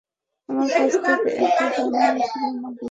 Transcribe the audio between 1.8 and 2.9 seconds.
ধার নিয়েছিলি, মাগী!